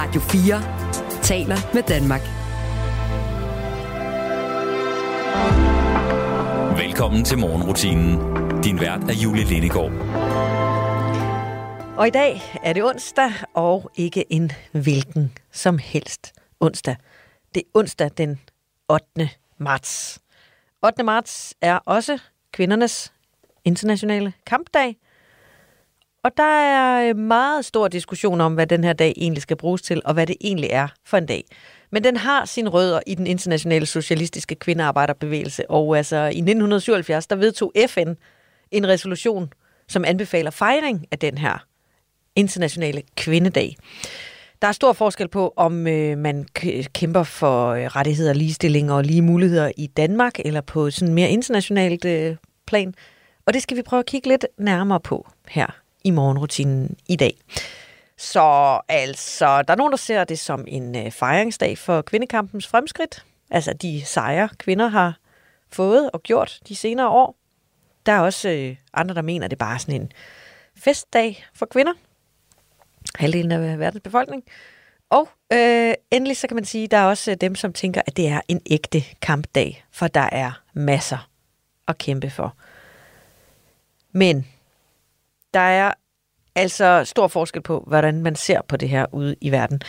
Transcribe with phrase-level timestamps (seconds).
[0.00, 2.20] Radio 4 taler med Danmark.
[6.78, 8.18] Velkommen til morgenrutinen.
[8.62, 9.92] Din vært er Julie Lindegård.
[11.96, 16.96] Og i dag er det onsdag, og ikke en hvilken som helst onsdag.
[17.54, 18.40] Det er onsdag den
[18.88, 19.30] 8.
[19.58, 20.20] marts.
[20.82, 21.02] 8.
[21.02, 22.18] marts er også
[22.52, 23.12] kvindernes
[23.64, 24.96] internationale kampdag.
[26.22, 29.82] Og der er øh, meget stor diskussion om, hvad den her dag egentlig skal bruges
[29.82, 31.44] til, og hvad det egentlig er for en dag.
[31.90, 37.36] Men den har sine rødder i den internationale socialistiske kvindearbejderbevægelse, og altså i 1977, der
[37.36, 38.12] vedtog FN
[38.70, 39.52] en resolution,
[39.88, 41.66] som anbefaler fejring af den her
[42.36, 43.76] internationale kvindedag.
[44.62, 46.46] Der er stor forskel på, om øh, man
[46.94, 52.04] kæmper for øh, rettigheder, ligestilling og lige muligheder i Danmark, eller på sådan mere internationalt
[52.04, 52.94] øh, plan.
[53.46, 57.34] Og det skal vi prøve at kigge lidt nærmere på her i morgenrutinen i dag.
[58.16, 63.24] Så altså, der er nogen, der ser det som en øh, fejringsdag for kvindekampens fremskridt.
[63.50, 65.18] Altså de sejre, kvinder har
[65.72, 67.36] fået og gjort de senere år.
[68.06, 70.12] Der er også øh, andre, der mener, at det er sådan en
[70.76, 71.92] festdag for kvinder.
[73.14, 74.44] Halvdelen af verdens befolkning.
[75.10, 78.02] Og øh, endelig så kan man sige, at der er også øh, dem, som tænker,
[78.06, 81.30] at det er en ægte kampdag, for der er masser
[81.88, 82.54] at kæmpe for.
[84.12, 84.46] Men
[85.54, 85.92] der er
[86.54, 89.80] altså stor forskel på, hvordan man ser på det her ude i verden.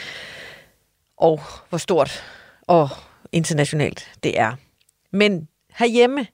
[1.17, 2.23] Og hvor stort
[2.61, 2.89] og
[3.31, 4.53] internationalt det er.
[5.11, 6.27] Men herhjemme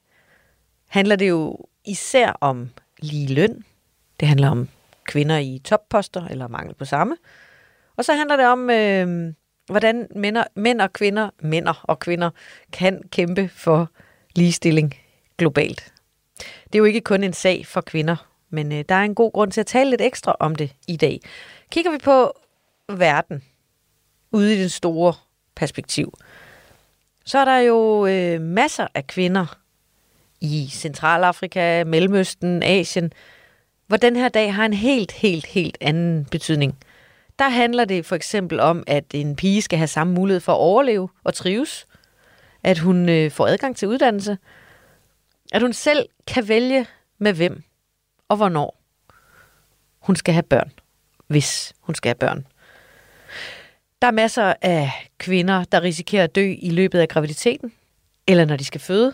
[0.88, 3.64] handler det jo især om lige løn.
[4.20, 4.70] Det handler om
[5.06, 7.18] kvinder i topposter, eller mangel på samme.
[7.96, 9.34] Og så handler det om, øh,
[9.66, 12.30] hvordan mænd og, mænd og kvinder, mænd og kvinder
[12.74, 13.90] kan kæmpe for
[14.36, 14.96] ligestilling
[15.38, 15.94] globalt.
[16.64, 19.32] Det er jo ikke kun en sag for kvinder, men øh, der er en god
[19.32, 21.20] grund til at tale lidt ekstra om det i dag.
[21.72, 22.34] Kigger vi på
[22.90, 23.44] verden
[24.32, 25.14] ude i den store
[25.56, 26.14] perspektiv,
[27.26, 29.58] så er der jo øh, masser af kvinder
[30.42, 33.12] i Centralafrika, Mellemøsten, Asien,
[33.88, 36.78] hvor den her dag har en helt, helt, helt anden betydning.
[37.40, 40.58] Der handler det for eksempel om, at en pige skal have samme mulighed for at
[40.58, 41.88] overleve og trives,
[42.64, 44.38] at hun øh, får adgang til uddannelse,
[45.52, 46.86] at hun selv kan vælge
[47.18, 47.64] med hvem
[48.30, 48.78] og hvornår
[50.00, 50.72] hun skal have børn,
[51.28, 52.48] hvis hun skal have børn.
[54.02, 57.72] Der er masser af kvinder, der risikerer at dø i løbet af graviditeten,
[58.28, 59.14] eller når de skal føde.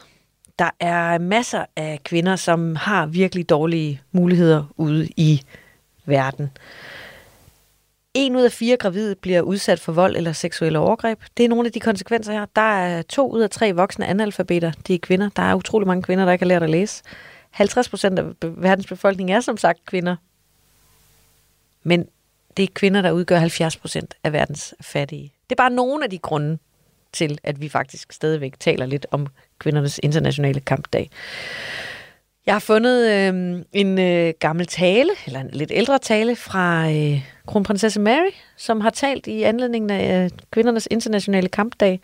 [0.60, 5.42] Der er masser af kvinder, som har virkelig dårlige muligheder ude i
[6.06, 6.52] verden.
[8.14, 11.20] En ud af fire gravide bliver udsat for vold eller seksuelle overgreb.
[11.38, 12.46] Det er nogle af de konsekvenser her.
[12.56, 14.72] Der er to ud af tre voksne analfabeter.
[14.88, 15.30] De er kvinder.
[15.36, 17.04] Der er utrolig mange kvinder, der ikke har lært at læse.
[17.52, 20.16] 50 procent af verdens befolkning er som sagt kvinder.
[21.84, 22.08] Men
[22.58, 25.34] det er kvinder, der udgør 70 procent af verdens fattige.
[25.44, 26.58] Det er bare nogle af de grunde
[27.14, 29.28] til, at vi faktisk stadigvæk taler lidt om
[29.60, 31.10] kvindernes internationale kampdag.
[32.46, 37.22] Jeg har fundet øh, en øh, gammel tale, eller en lidt ældre tale fra øh,
[37.48, 42.02] kronprinsesse Mary, som har talt i anledningen af øh, kvindernes internationale kampdag.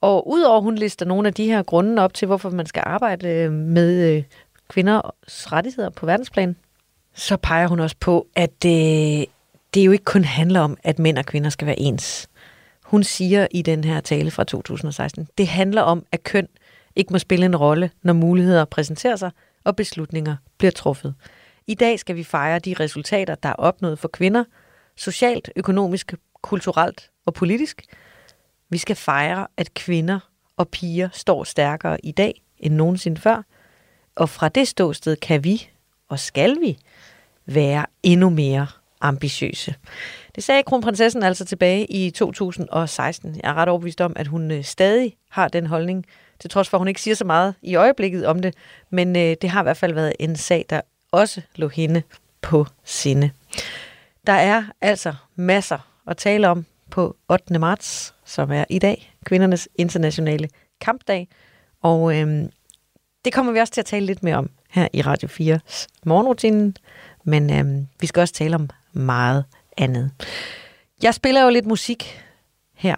[0.00, 3.28] Og udover hun lister nogle af de her grunde op til, hvorfor man skal arbejde
[3.28, 4.22] øh, med øh,
[4.68, 6.56] kvinders rettigheder på verdensplan,
[7.14, 9.26] så peger hun også på, at det,
[9.74, 12.28] det jo ikke kun handler om, at mænd og kvinder skal være ens.
[12.84, 16.48] Hun siger i den her tale fra 2016, det handler om, at køn
[16.96, 19.30] ikke må spille en rolle, når muligheder præsenterer sig
[19.64, 21.14] og beslutninger bliver truffet.
[21.66, 24.44] I dag skal vi fejre de resultater, der er opnået for kvinder,
[24.96, 27.82] socialt, økonomisk, kulturelt og politisk.
[28.70, 30.18] Vi skal fejre, at kvinder
[30.56, 33.42] og piger står stærkere i dag end nogensinde før–
[34.16, 35.68] og fra det ståsted kan vi,
[36.08, 36.78] og skal vi,
[37.46, 38.66] være endnu mere
[39.00, 39.74] ambitiøse.
[40.34, 43.40] Det sagde kronprinsessen altså tilbage i 2016.
[43.42, 46.06] Jeg er ret overbevist om, at hun øh, stadig har den holdning,
[46.38, 48.54] til trods for, at hun ikke siger så meget i øjeblikket om det.
[48.90, 50.80] Men øh, det har i hvert fald været en sag, der
[51.12, 52.02] også lå hende
[52.42, 53.30] på sinde.
[54.26, 57.58] Der er altså masser at tale om på 8.
[57.58, 60.48] marts, som er i dag, kvindernes internationale
[60.80, 61.28] kampdag.
[61.82, 62.44] Og øh,
[63.26, 66.76] det kommer vi også til at tale lidt mere om her i Radio 4's morgenrutinen,
[67.24, 69.44] men øhm, vi skal også tale om meget
[69.76, 70.10] andet.
[71.02, 72.20] Jeg spiller jo lidt musik
[72.74, 72.96] her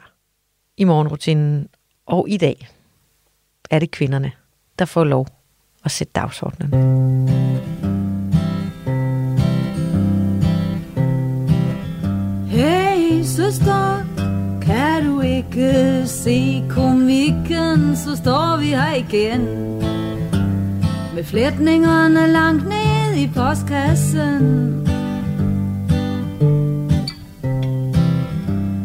[0.76, 1.69] i morgenrutinen,
[2.06, 2.69] og i dag
[3.70, 4.32] er det kvinderne,
[4.78, 5.26] der får lov
[5.84, 7.28] at sætte dagsordenen.
[12.48, 14.18] Hey søster,
[14.69, 19.41] kan du ikke se komikken, så står vi her igen
[21.15, 24.75] med flætningerne langt ned i postkassen.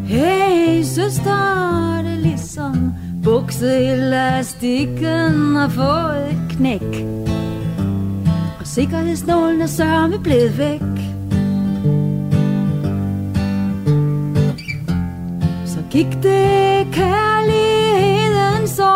[0.07, 2.93] Hey søster, det er ligesom
[3.23, 7.05] bukseelastikken har fået et knæk.
[8.59, 10.92] Og sikkerhedsnålen er sørme blevet væk.
[15.93, 18.93] Gik det kærlighedens så.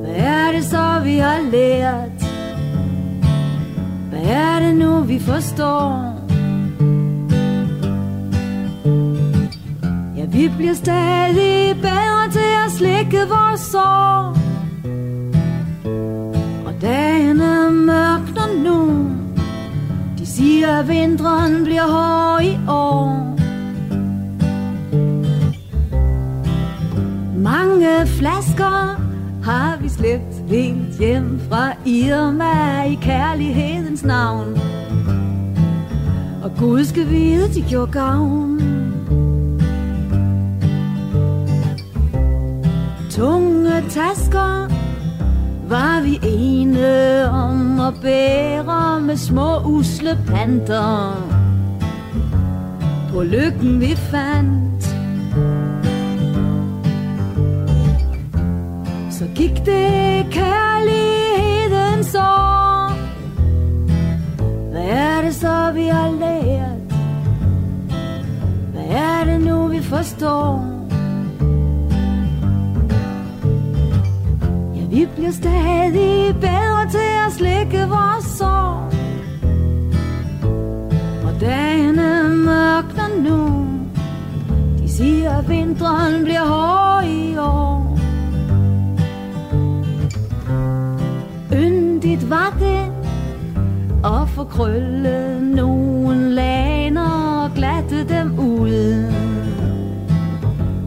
[0.00, 2.22] Hvad er det så, vi har lært?
[4.10, 6.14] Hvad er det nu, vi forstår?
[10.16, 14.36] Ja, vi bliver stadig bedre til at slikke vores sår.
[16.66, 19.10] Og dagen er mørkner nu.
[20.18, 23.31] De siger, at vinteren bliver hård i år.
[28.22, 29.00] Flasker
[29.44, 34.58] har vi slæbt helt hjem fra Irma i kærlighedens navn.
[36.42, 38.60] Og Gud skal vide, de gjorde gavn.
[43.10, 44.70] Tunge tasker
[45.68, 51.16] var vi ene om at bære med små usle panter.
[53.12, 54.71] På lykken vi fandt
[59.22, 62.30] Så gik det kærligheden så.
[64.70, 66.92] Hvad er det så vi har lært
[68.72, 70.64] Hvad er det nu vi forstår?
[74.76, 78.92] Ja vi bliver stadig bedre til at slikke vores sår.
[81.26, 83.66] Og dagene mørkner nu.
[84.78, 87.81] De siger at vinteren bliver hård i år.
[92.50, 92.92] Yndigt
[94.04, 99.04] og få krøllet nogle laner og glatte dem ud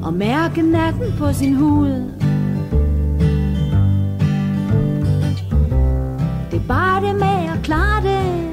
[0.04, 2.12] og mærke natten på sin hud.
[6.52, 8.46] Det er bare det med at klare det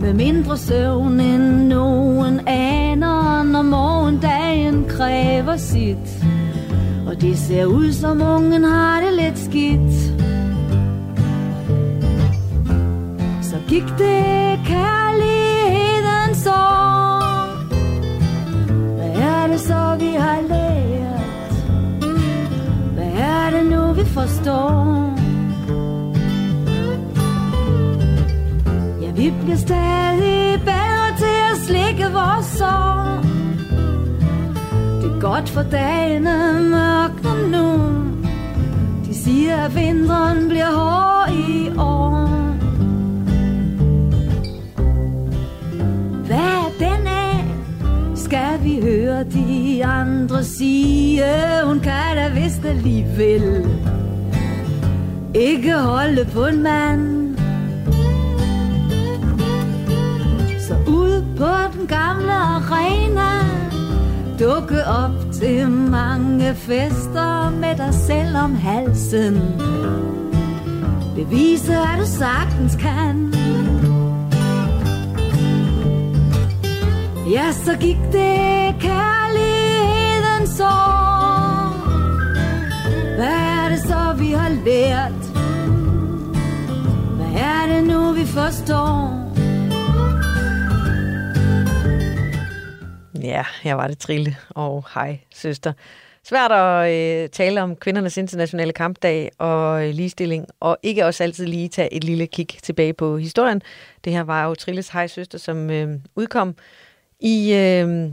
[0.00, 6.24] med mindre søvn end nogen aner, når morgendagen kræver sit.
[7.06, 10.11] Og det ser ud som ungen har det lidt skidt.
[13.72, 17.22] Gik det kærlighedens år.
[18.96, 21.52] Hvad er det så vi har lært?
[22.94, 25.18] Hvad er det nu vi forstår?
[29.02, 33.20] Ja vi bliver stadig bedre til at slikke vores sår.
[35.00, 37.66] Det er godt for dagen er mørk nu.
[39.06, 42.01] De siger at vinteren bliver hård i år.
[48.62, 51.22] Vi hører de andre sige.
[51.64, 53.66] Hun kan da vist alligevel
[55.34, 57.36] Ikke holde på en mand.
[60.58, 63.30] Så ud på den gamle arena.
[64.40, 69.40] Dukke op til mange fester Med dig selv om halsen.
[71.14, 73.31] Bevise at du sagtens kan.
[77.32, 81.86] Ja, så gik det kærlighedens år
[83.16, 85.22] Hvad er det så, vi har lært?
[87.16, 89.22] Hvad er det nu, vi forstår?
[93.22, 95.72] Ja, jeg var det Trille, og hej søster.
[96.24, 101.46] Svært at øh, tale om kvindernes internationale kampdag og øh, ligestilling, og ikke også altid
[101.46, 103.62] lige tage et lille kig tilbage på historien.
[104.04, 106.54] Det her var jo Trilles Hej Søster, som øh, udkom
[107.22, 108.12] i øh,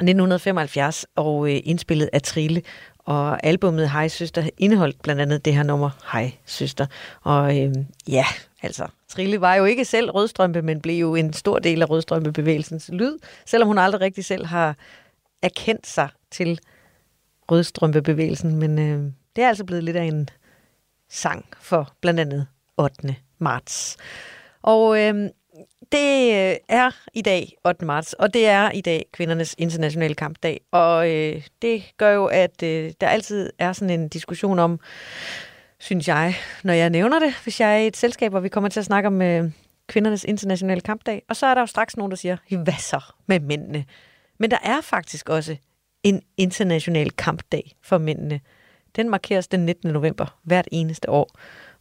[0.00, 2.62] 1975 og øh, indspillet af Trille.
[2.98, 6.86] Og albummet Hej Søster indeholdt blandt andet det her nummer Hej Søster.
[7.22, 7.74] Og øh,
[8.08, 8.24] ja,
[8.62, 12.90] altså, Trille var jo ikke selv rødstrømpe, men blev jo en stor del af rødstrømpebevægelsens
[12.92, 14.76] lyd, selvom hun aldrig rigtig selv har
[15.42, 16.60] erkendt sig til
[17.50, 18.56] rødstrømpebevægelsen.
[18.56, 20.28] Men øh, det er altså blevet lidt af en
[21.10, 22.46] sang for blandt andet
[22.76, 23.16] 8.
[23.38, 23.96] marts.
[24.62, 25.30] Og øh,
[25.92, 27.84] det øh, er i dag 8.
[27.84, 30.60] marts, og det er i dag kvindernes internationale kampdag.
[30.70, 34.80] Og øh, det gør jo, at øh, der altid er sådan en diskussion om,
[35.78, 36.34] synes jeg,
[36.64, 38.86] når jeg nævner det, hvis jeg er i et selskab, hvor vi kommer til at
[38.86, 39.50] snakke om øh,
[39.86, 41.22] kvindernes internationale kampdag.
[41.28, 43.84] Og så er der jo straks nogen, der siger, hvad så med mændene?
[44.38, 45.56] Men der er faktisk også
[46.02, 48.40] en international kampdag for mændene.
[48.96, 49.92] Den markeres den 19.
[49.92, 51.30] november hvert eneste år.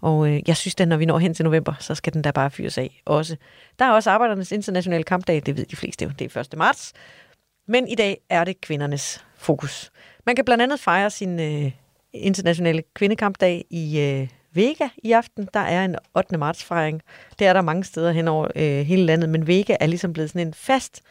[0.01, 2.31] Og øh, jeg synes, at når vi når hen til november, så skal den der
[2.31, 3.35] bare fyres af også.
[3.79, 6.57] Der er også Arbejdernes Internationale Kampdag, det ved de fleste jo, det er 1.
[6.57, 6.93] marts.
[7.67, 9.91] Men i dag er det kvindernes fokus.
[10.25, 11.71] Man kan blandt andet fejre sin øh,
[12.13, 15.47] internationale kvindekampdag i øh, Vega i aften.
[15.53, 16.37] Der er en 8.
[16.37, 17.01] marts fejring.
[17.39, 20.29] Det er der mange steder hen over øh, hele landet, men Vega er ligesom blevet
[20.29, 21.01] sådan en fast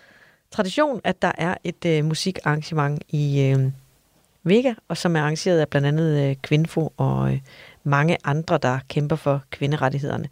[0.50, 3.70] tradition, at der er et øh, musikarrangement i øh,
[4.42, 7.40] Vega, og som er arrangeret af blandt andet øh, Kvinfo og øh,
[7.84, 10.28] mange andre, der kæmper for kvinderettighederne.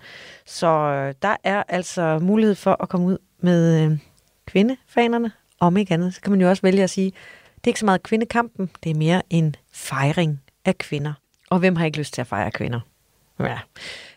[0.46, 3.98] Så øh, der er altså mulighed for at komme ud med øh,
[4.46, 5.32] kvindefanerne.
[5.60, 7.12] Om ikke andet, så kan man jo også vælge at sige,
[7.54, 11.12] det er ikke så meget kvindekampen, det er mere en fejring af kvinder.
[11.50, 12.80] Og hvem har ikke lyst til at fejre kvinder?
[13.40, 13.58] Ja.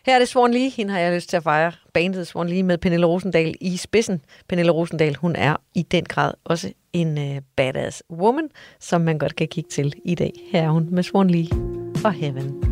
[0.06, 1.72] Her er det Swan Lee, hende har jeg lyst til at fejre.
[1.92, 4.24] Bandet Swan Lee med Pernille Rosendal i spidsen.
[4.48, 8.48] Pernille Rosendal, hun er i den grad også en uh, badass woman,
[8.80, 10.32] som man godt kan kigge til i dag.
[10.52, 11.48] Her er hun med Swan Lee
[12.04, 12.71] og Heaven.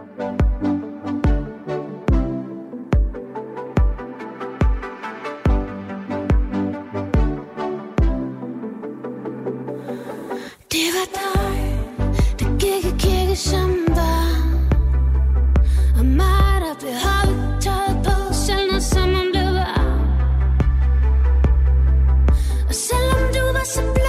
[23.71, 24.00] Selvom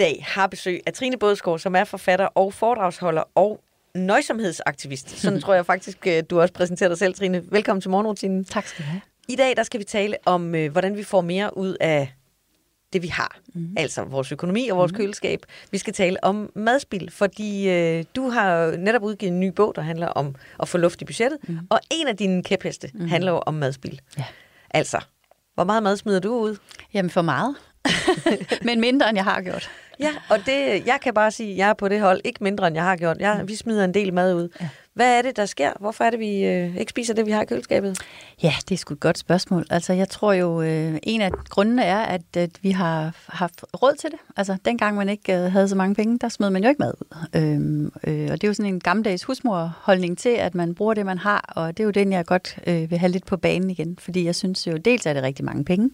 [0.00, 3.60] dag har besøg af Trine Bådskov, som er forfatter og foredragsholder og
[3.94, 5.10] nøjsomhedsaktivist.
[5.10, 7.42] Sådan tror jeg faktisk, øh, du også præsenterer dig selv, Trine.
[7.50, 8.44] Velkommen til Morgenrutinen.
[8.44, 9.00] Tak skal du have.
[9.28, 12.12] I dag der skal vi tale om, øh, hvordan vi får mere ud af
[12.92, 13.38] det, vi har.
[13.54, 13.74] Mm.
[13.76, 14.96] Altså vores økonomi og vores mm.
[14.96, 15.40] køleskab.
[15.70, 19.82] Vi skal tale om madspil, fordi øh, du har netop udgivet en ny bog, der
[19.82, 21.38] handler om at få luft i budgettet.
[21.48, 21.58] Mm.
[21.70, 23.08] Og en af dine kæpheste mm.
[23.08, 24.00] handler jo om madspil.
[24.18, 24.24] Ja.
[24.70, 25.00] Altså,
[25.54, 26.56] hvor meget mad smider du ud?
[26.94, 27.56] Jamen for meget.
[28.66, 29.70] Men mindre, end jeg har gjort.
[30.00, 32.20] Ja, og det, jeg kan bare sige, at jeg er på det hold.
[32.24, 33.16] Ikke mindre, end jeg har gjort.
[33.20, 34.48] Jeg, vi smider en del mad ud.
[34.60, 34.68] Ja.
[34.94, 35.72] Hvad er det, der sker?
[35.80, 37.98] Hvorfor er det, vi øh, ikke spiser det, vi har i køleskabet?
[38.42, 39.66] Ja, det er sgu et godt spørgsmål.
[39.70, 43.94] Altså, jeg tror jo, øh, en af grundene er, at, at vi har haft råd
[43.94, 44.18] til det.
[44.36, 46.92] Altså, dengang man ikke øh, havde så mange penge, der smed man jo ikke mad
[47.00, 47.16] ud.
[47.36, 51.06] Øhm, øh, og det er jo sådan en gammeldags husmorholdning til, at man bruger det,
[51.06, 53.70] man har, og det er jo den, jeg godt øh, vil have lidt på banen
[53.70, 53.98] igen.
[54.00, 55.90] Fordi jeg synes jo, dels er det rigtig mange penge.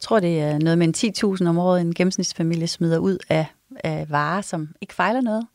[0.00, 3.46] Jeg tror, det er noget med en 10.000 om året, en gennemsnitsfamilie smider ud af
[3.84, 5.46] af varer, som ikke fejler noget,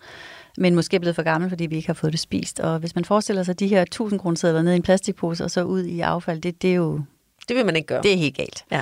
[0.58, 2.60] men måske er blevet for gammel, fordi vi ikke har fået det spist.
[2.60, 5.64] Og hvis man forestiller sig de her 1000 kroner ned i en plastikpose og så
[5.64, 7.02] ud i affald, det, det er jo
[7.46, 8.02] det vil man ikke gøre.
[8.02, 8.66] det er helt galt.
[8.72, 8.82] Ja.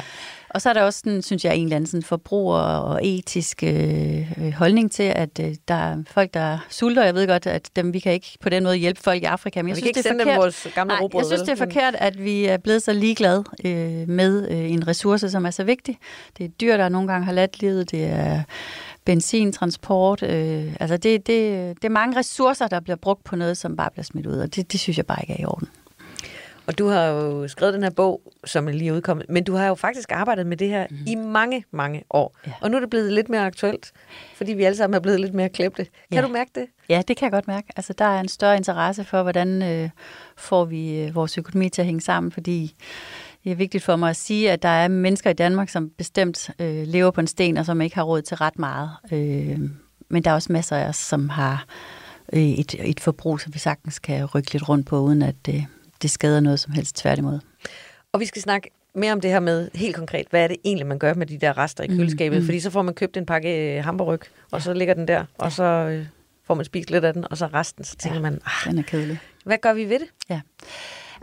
[0.49, 3.63] Og så er der også, sådan, synes jeg, en eller anden sådan forbruger- og etisk
[3.63, 7.03] øh, holdning til, at øh, der er folk, der sulter.
[7.03, 9.61] Jeg ved godt, at dem, vi kan ikke på den måde hjælpe folk i Afrika,
[9.61, 10.37] men jeg synes, det er forkert.
[10.37, 13.43] vores gamle Nej, rugbrød, jeg synes, det er forkert, at vi er blevet så ligeglade
[13.65, 15.97] øh, med øh, en ressource, som er så vigtig.
[16.37, 17.91] Det er dyr, der nogle gange har ladt livet.
[17.91, 18.43] Det er
[19.05, 20.23] benzin, transport.
[20.23, 23.89] Øh, altså det, det, det er mange ressourcer, der bliver brugt på noget, som bare
[23.93, 25.67] bliver smidt ud, og det, det synes jeg bare ikke er i orden.
[26.67, 29.67] Og du har jo skrevet den her bog, som er lige udkommet, men du har
[29.67, 30.97] jo faktisk arbejdet med det her mm.
[31.07, 32.35] i mange, mange år.
[32.47, 32.51] Ja.
[32.61, 33.91] Og nu er det blevet lidt mere aktuelt,
[34.35, 35.83] fordi vi alle sammen er blevet lidt mere klæbte.
[35.83, 36.21] Kan Ja.
[36.21, 36.65] du mærke det?
[36.89, 37.67] Ja, det kan jeg godt mærke.
[37.75, 39.89] Altså, der er en større interesse for, hvordan øh,
[40.37, 42.75] får vi øh, vores økonomi til at hænge sammen, fordi
[43.43, 46.49] det er vigtigt for mig at sige, at der er mennesker i Danmark, som bestemt
[46.59, 48.89] øh, lever på en sten, og som ikke har råd til ret meget.
[49.11, 49.59] Øh,
[50.09, 51.65] men der er også masser af os, som har
[52.33, 55.65] øh, et, et forbrug, som vi sagtens kan rykke lidt rundt på, uden at det,
[56.03, 57.39] det skader noget som helst tværtimod.
[58.11, 60.87] Og vi skal snakke mere om det her med, helt konkret, hvad er det egentlig,
[60.87, 62.39] man gør med de der rester i køleskabet?
[62.39, 62.45] Mm.
[62.45, 64.19] Fordi så får man købt en pakke øh, hamburg,
[64.51, 66.05] og så ligger den der, og så øh,
[66.47, 68.21] får man spist lidt af den, og så resten, så tænker Ja.
[68.21, 69.19] man, ah, Den er kedelig.
[69.45, 70.07] hvad gør vi ved det?
[70.29, 70.41] Ja.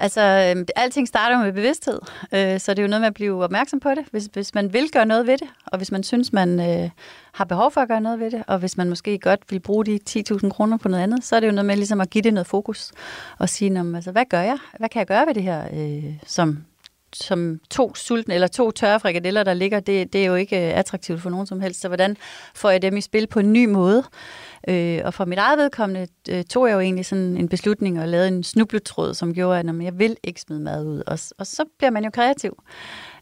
[0.01, 1.99] Altså, øhm, alting starter jo med bevidsthed,
[2.33, 4.73] øh, så det er jo noget med at blive opmærksom på det, hvis, hvis man
[4.73, 6.91] vil gøre noget ved det, og hvis man synes, man øh,
[7.33, 9.87] har behov for at gøre noget ved det, og hvis man måske godt vil bruge
[9.87, 12.23] de 10.000 kroner på noget andet, så er det jo noget med ligesom at give
[12.23, 12.93] det noget fokus,
[13.39, 14.59] og sige, altså, hvad gør jeg?
[14.79, 16.65] Hvad kan jeg gøre ved det her, øh, som,
[17.13, 20.79] som to sultne eller to tørre frikadeller, der ligger, det, det er jo ikke øh,
[20.79, 21.81] attraktivt for nogen som helst.
[21.81, 22.17] Så hvordan
[22.55, 24.05] får jeg dem i spil på en ny måde?
[24.69, 28.09] Øh, og for mit eget vedkommende øh, tog jeg jo egentlig sådan en beslutning og
[28.09, 31.03] lavede en snubletråd, som gjorde, at jamen, jeg vil ikke smide mad ud.
[31.07, 32.63] Og, og så bliver man jo kreativ.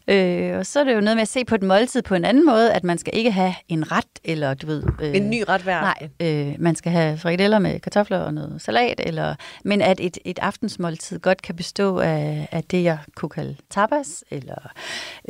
[0.09, 2.25] Øh, og så er det jo noget med at se på et måltid på en
[2.25, 4.83] anden måde, at man skal ikke have en ret, eller du ved...
[5.01, 8.61] Øh, En ny ret hver Nej, øh, man skal have frikadeller med kartofler og noget
[8.61, 13.29] salat, eller, men at et, et aftensmåltid godt kan bestå af, af det, jeg kunne
[13.29, 14.71] kalde tapas, eller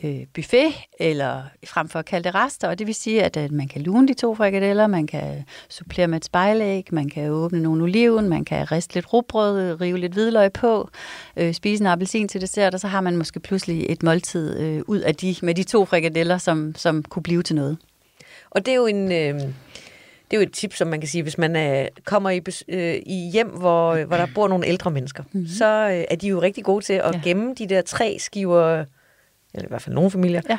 [0.03, 2.67] øh, buffet, eller frem for at kalde det rester.
[2.67, 6.07] Og det vil sige, at, at man kan lune de to frikadeller, man kan supplere
[6.07, 10.13] med et spejlæg, man kan åbne nogle oliven, man kan riste lidt rugbrød, rive lidt
[10.13, 10.89] hvidløg på,
[11.37, 14.68] øh, spise en appelsin til dessert, og så har man måske pludselig et måltid øh,
[14.87, 17.77] ud af de, med de to frikadeller, som, som kunne blive til noget.
[18.49, 19.11] Og det er jo en...
[19.11, 19.41] Øh,
[20.31, 22.95] det er jo et tip, som man kan sige, hvis man øh, kommer i, øh,
[23.05, 25.47] i hjem, hvor, hvor der bor nogle ældre mennesker, mm-hmm.
[25.47, 27.21] så øh, er de jo rigtig gode til at Ja.
[27.23, 28.85] gemme de der tre skiver,
[29.53, 30.57] eller i hvert fald nogle familier, Ja.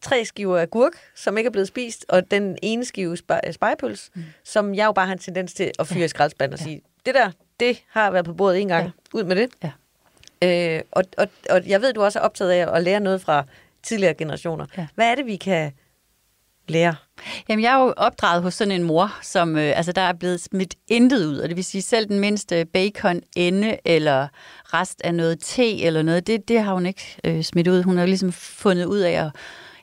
[0.00, 4.22] tre skiver agurk, som ikke er blevet spist, og den ene skive spe- spejepøls, mm.
[4.44, 6.04] som jeg jo bare har en tendens til at fyre ja.
[6.04, 6.64] i skraldespanden og Ja.
[6.64, 8.90] sige, det der, det har været på bordet en gang, ja.
[9.18, 9.48] ud med det.
[9.64, 9.70] Ja.
[10.42, 13.44] Øh, og, og, og jeg ved, du også er optaget af at lære noget fra
[13.82, 14.66] tidligere generationer.
[14.78, 14.86] Ja.
[14.94, 15.72] Hvad er det, vi kan
[16.68, 16.94] lære?
[17.48, 20.40] Jamen, jeg er jo opdraget hos sådan en mor, som øh, altså, der er blevet
[20.40, 24.28] smidt intet ud, og det vil sige selv den mindste bacon, ende eller
[24.64, 27.82] rest af noget te eller noget, det, det har hun ikke øh, smidt ud.
[27.82, 29.30] Hun har ligesom fundet ud af at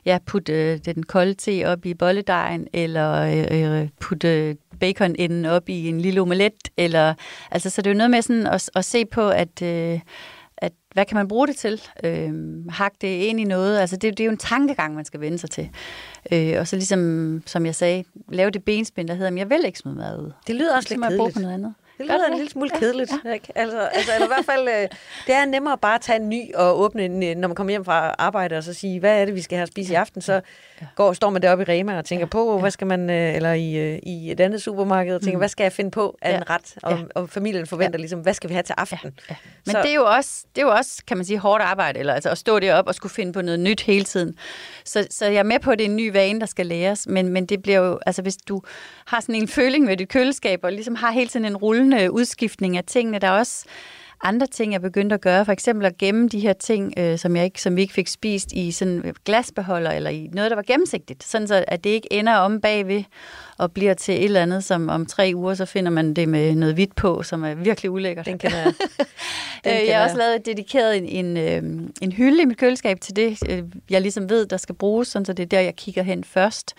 [0.04, 5.68] ja, putte øh, den kolde te op i bolledejen, eller øh, øh, putte baconenden op
[5.68, 7.14] i en lille omelet, eller,
[7.50, 10.00] altså, så det er jo noget med sådan at, at se på, at, øh, at
[10.94, 11.82] hvad kan man bruge det til?
[12.04, 12.32] Øh,
[12.68, 13.78] hak det ind i noget.
[13.78, 15.70] Altså det, det er jo en tankegang, man skal vende sig til.
[16.32, 19.78] Øh, og så ligesom, som jeg sagde, lave det benspænd, der hedder, jeg vil ikke
[19.78, 20.32] smide mad ud.
[20.46, 21.34] Det lyder også Så lidt kedeligt.
[21.34, 21.74] på noget andet.
[22.00, 23.12] Det lyder en lille smule Ja, kedeligt.
[23.24, 23.32] ja.
[23.32, 23.52] Ikke?
[23.54, 24.88] Altså, altså, eller i hvert fald, øh,
[25.26, 27.70] det er nemmere bare at tage en ny og åbne, en, øh, når man kommer
[27.70, 29.96] hjem fra arbejde, og så sige, hvad er det, vi skal have at spise i
[29.96, 30.22] aften?
[30.22, 30.40] Så
[30.96, 33.74] går, står man deroppe i Rema og tænker på, hvad skal man, øh, eller i,
[33.76, 36.36] øh, i et andet supermarked, og tænker, hvad skal jeg finde på af Ja.
[36.36, 36.74] en ret?
[36.82, 37.04] Og, Ja.
[37.14, 39.12] og familien forventer ligesom, hvad skal vi have til aften?
[39.30, 39.34] Ja.
[39.66, 41.98] Men Så- det er, jo også, det er jo også, kan man sige, hårdt arbejde,
[41.98, 44.34] eller altså at stå deroppe og skulle finde på noget nyt hele tiden.
[44.84, 47.06] Så, så jeg er med på, at det er en ny vane, der skal læres,
[47.06, 48.62] men, men det bliver jo, altså hvis du
[49.06, 51.56] har sådan en føling med dit køleskab, og ligesom har hele tiden en
[51.90, 53.64] rullende øh, udskiftning af tingene, der er også
[54.22, 57.36] andre ting, jeg begyndte at gøre, for eksempel at gemme de her ting, øh, som,
[57.36, 60.62] jeg ikke, som vi ikke fik spist i sådan glasbeholder, eller i noget, der var
[60.62, 63.02] gennemsigtigt, sådan så at det ikke ender om bagved
[63.58, 66.54] og bliver til et eller andet, som om tre uger, så finder man det med
[66.54, 68.26] noget hvidt på, som er virkelig ulækkert.
[68.26, 68.72] Den kan jeg.
[69.66, 73.00] Øh, kender jeg har også lavet dedikeret en, en, øh, en hylde i mit køleskab
[73.00, 75.76] til det, øh, jeg ligesom ved, der skal bruges, sådan, så det er der, jeg
[75.76, 76.74] kigger hen først.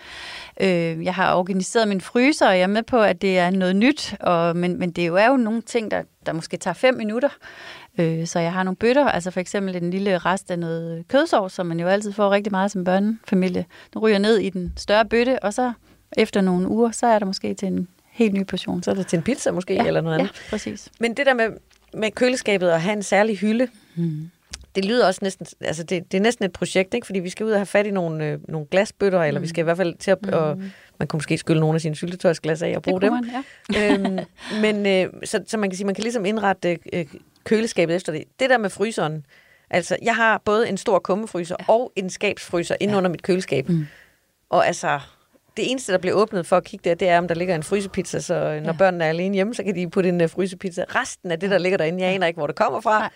[0.60, 3.76] Øh, jeg har organiseret min fryser, og jeg er med på, at det er noget
[3.76, 6.94] nyt, og, men, men det jo, er jo nogle ting, der, der måske tager fem
[6.94, 7.28] minutter.
[7.98, 11.52] Øh, så jeg har nogle bøtter, altså for eksempel en lille rest af noget kødsovs,
[11.52, 13.64] som man jo altid får rigtig meget som børnefamilie.
[13.92, 15.72] Den ryger ned i den større bøtte, og så
[16.16, 18.82] efter nogle uger, så er der måske til en helt ny portion.
[18.82, 20.42] Så er det til en pizza måske, eller noget ja, andet.
[20.50, 20.90] præcis.
[21.00, 21.48] Men det der med,
[21.94, 24.30] med køleskabet og have en særlig hylde, Mm.
[24.74, 27.06] Det lyder også næsten, altså det, det er næsten et projekt, ikke?
[27.06, 29.24] fordi vi skal ud og have fat i nogle, øh, nogle glasbøtter, mm.
[29.24, 30.32] eller vi skal i hvert fald til at, mm.
[30.32, 30.58] og,
[30.98, 33.12] man kunne måske skylle nogle af sine syltetøjsglas af og bruge dem.
[33.12, 33.30] Man,
[33.74, 33.94] ja.
[33.94, 34.18] øhm,
[34.62, 37.06] men øh, så, så man kan sige, man kan ligesom indrette øh,
[37.44, 38.24] køleskabet efter det.
[38.40, 39.26] Det der med fryseren,
[39.70, 41.64] altså jeg har både en stor kummefryser ja.
[41.68, 42.98] og en skabsfryser inde ja.
[42.98, 43.68] under mit køleskab.
[43.68, 43.86] Mm.
[44.50, 45.00] Og altså,
[45.56, 47.62] det eneste, der bliver åbnet for at kigge der, det er, om der ligger en
[47.62, 48.72] frysepizza, så når ja.
[48.72, 50.84] børnene er alene hjemme, så kan de putte en uh, frysepizza.
[50.88, 52.98] Resten af det, der ligger derinde, jeg aner ikke, hvor det kommer fra.
[52.98, 53.10] Nej.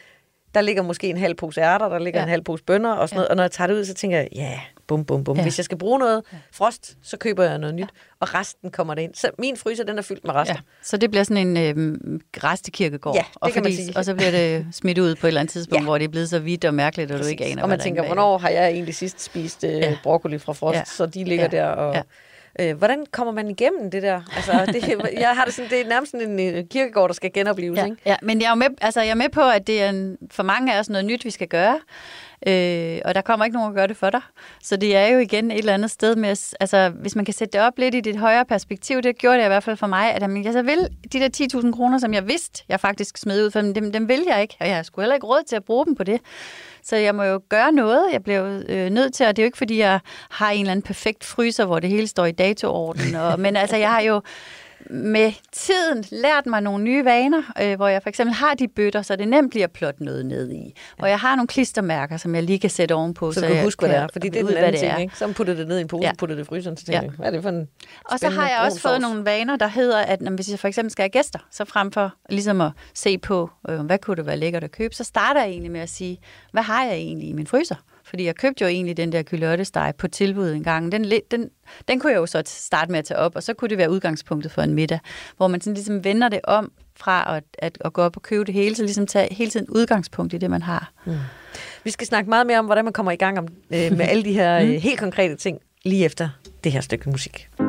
[0.56, 2.24] Der ligger måske en halv pose ærter, der ligger ja.
[2.24, 3.18] en halv pose bønner og sådan ja.
[3.18, 3.28] noget.
[3.28, 5.36] Og når jeg tager det ud, så tænker jeg, ja, bum, bum, bum.
[5.36, 5.42] Ja.
[5.42, 7.80] Hvis jeg skal bruge noget frost, så køber jeg noget nyt.
[7.80, 7.86] Ja.
[8.20, 9.14] Og resten kommer det ind.
[9.14, 10.54] Så min fryser, den er fyldt med rester.
[10.54, 10.60] Ja.
[10.82, 13.16] Så det bliver sådan en øh, restekirkegård.
[13.16, 13.92] Ja, og sige.
[13.96, 15.84] Og så bliver det smidt ud på et eller andet tidspunkt, ja.
[15.84, 18.06] hvor det er blevet så vidt og mærkeligt, og du ikke aner, Og man tænker,
[18.06, 19.96] hvornår har jeg egentlig sidst spist øh, ja.
[20.02, 20.76] broccoli fra frost?
[20.76, 20.84] Ja.
[20.84, 21.56] Så de ligger ja.
[21.56, 21.94] der og...
[21.94, 22.02] Ja.
[22.60, 24.20] Øh, hvordan kommer man igennem det der?
[24.36, 27.32] Altså, det, jeg har det sådan, det er nærmest sådan en øh, kirkegård, der skal
[27.32, 27.96] genopleves, ja, ikke?
[28.06, 30.42] Ja, men jeg er, med, altså, jeg er med på, at det er en, for
[30.42, 31.78] mange af os noget nyt, vi skal gøre.
[32.46, 34.20] Øh, og der kommer ikke nogen at gøre det for dig.
[34.62, 37.52] Så det er jo igen et eller andet sted med, altså hvis man kan sætte
[37.52, 40.14] det op lidt i dit højere perspektiv, det gjorde det i hvert fald for mig,
[40.14, 43.44] at jeg så altså, vil de der 10.000 kroner, som jeg vidste, jeg faktisk smed
[43.44, 45.64] ud, for dem, dem vil jeg ikke, og jeg skulle heller ikke råd til at
[45.64, 46.20] bruge dem på det.
[46.82, 48.04] Så jeg må jo gøre noget.
[48.12, 50.70] Jeg bliver øh, nødt til, og det er jo ikke, fordi jeg har en eller
[50.70, 53.14] anden perfekt fryser, hvor det hele står i datoorden.
[53.14, 54.22] Og, men altså, jeg har jo
[54.90, 59.02] med tiden lært mig nogle nye vaner, øh, hvor jeg for eksempel har de bøtter,
[59.02, 60.74] så det nemt bliver at plotte noget ned i.
[60.98, 63.32] Hvor jeg har nogle klistermærker, som jeg lige kan sætte ovenpå.
[63.32, 65.16] Så, så du kan huske, hvad det er, fordi det er den anden ting, ikke?
[65.16, 66.12] Så putter det ned i en pose, ja.
[66.18, 67.08] putter det i fryseren, så tænker ja.
[67.08, 67.68] hvad er det for en
[68.04, 70.68] Og så har jeg også fået nogle vaner, der hedder, at når, hvis jeg for
[70.68, 74.26] eksempel skal have gæster, så frem for ligesom at se på, øh, hvad kunne det
[74.26, 76.18] være lækkert at købe, så starter jeg egentlig med at sige,
[76.52, 77.76] hvad har jeg egentlig i min fryser?
[78.06, 80.92] Fordi jeg købte jo egentlig den der kylørtesteg på tilbud en gang.
[80.92, 81.50] Den, den,
[81.88, 83.90] den kunne jeg jo så starte med at tage op, og så kunne det være
[83.90, 84.98] udgangspunktet for en middag,
[85.36, 88.44] hvor man sådan ligesom vender det om fra at, at, at gå op og købe
[88.44, 90.92] det hele, så ligesom tage hele tiden udgangspunkt i det, man har.
[91.06, 91.12] Mm.
[91.84, 94.24] Vi skal snakke meget mere om, hvordan man kommer i gang om, øh, med alle
[94.24, 94.70] de her mm.
[94.70, 96.28] øh, helt konkrete ting, lige efter
[96.64, 97.48] det her stykke musik.
[97.58, 97.65] lost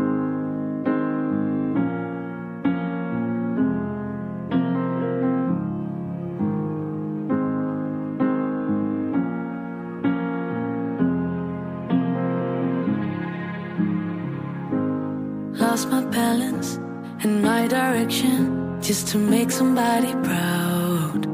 [17.67, 21.25] direction just to make somebody proud.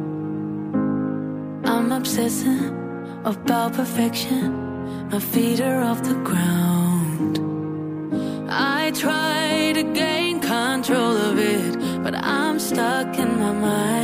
[1.65, 2.69] I'm obsessing
[3.25, 7.39] about perfection, my feet are off the ground.
[8.49, 14.02] I try to gain control of it, but I'm stuck in my mind.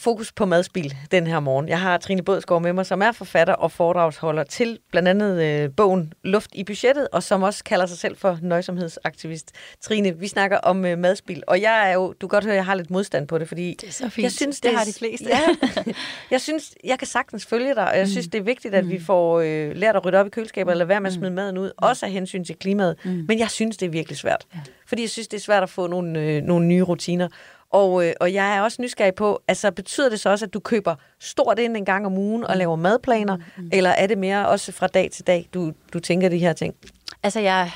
[0.00, 1.68] Fokus på madspil den her morgen.
[1.68, 5.70] Jeg har Trine Bådsgaard med mig, som er forfatter og foredragsholder til blandt andet øh,
[5.76, 9.52] bogen Luft i budgettet, og som også kalder sig selv for nøjsomhedsaktivist.
[9.80, 12.56] Trine, vi snakker om øh, madspil, og jeg er jo, du kan godt høre, at
[12.56, 14.22] jeg har lidt modstand på det, fordi Det er så fint.
[14.22, 15.26] jeg synes, Det er- har de fleste.
[15.28, 15.40] Ja,
[16.30, 19.00] jeg synes, jeg kan sagtens følge dig, og jeg synes, det er vigtigt, at vi
[19.00, 21.58] får øh, lært at rydde op i køleskabet, eller lade være med at smide maden
[21.58, 22.96] ud, også af hensyn til klimaet.
[23.04, 24.46] Men jeg synes, det er virkelig svært.
[24.86, 27.28] Fordi jeg synes, det er svært at få nogle, øh, nogle nye rutiner.
[27.72, 30.60] Og, øh, og jeg er også nysgerrig på, altså betyder det så også, at du
[30.60, 33.36] køber stort ind en gang om ugen og laver madplaner,
[33.72, 36.74] eller er det mere også fra dag til dag, du, du tænker de her ting?
[37.22, 37.70] Altså, jeg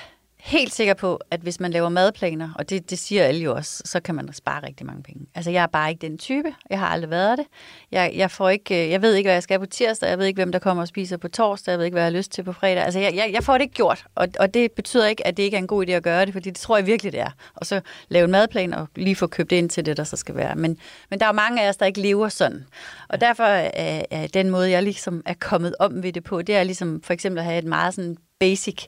[0.45, 3.83] helt sikker på, at hvis man laver madplaner, og det, det siger alle jo også,
[3.85, 5.27] så kan man spare rigtig mange penge.
[5.35, 6.55] Altså, jeg er bare ikke den type.
[6.71, 7.47] Jeg har aldrig været det.
[7.93, 10.09] Jeg, jeg, får ikke, øh, jeg ved ikke, hvad jeg skal på tirsdag.
[10.09, 11.73] Jeg ved ikke, hvem der kommer og spiser på torsdag.
[11.73, 12.85] Jeg ved ikke, hvad jeg har lyst til på fredag.
[12.85, 14.05] Altså, jeg, jeg, jeg får det ikke gjort.
[14.15, 16.33] Og, og det betyder ikke, at det ikke er en god idé at gøre det,
[16.33, 17.31] fordi det tror jeg virkelig, det er.
[17.55, 20.37] Og så lave en madplan og lige få købt ind til det, der så skal
[20.37, 20.57] være.
[20.57, 20.79] Men,
[21.11, 22.65] men der er mange af os, der ikke lever sådan.
[23.09, 26.57] Og derfor er, er den måde, jeg ligesom er kommet om ved det på, det
[26.57, 28.87] er ligesom for eksempel at have et meget sådan basic